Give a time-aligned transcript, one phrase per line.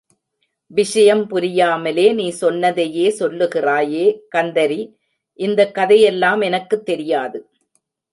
[0.71, 4.79] விஷயம் புரியாமலே நீ சொன்னதையே சொல்லுகிறாயே, கந்தரி!
[5.39, 7.39] இந்தக் கதையெல்லாம் எனக்குத் தெரியாது.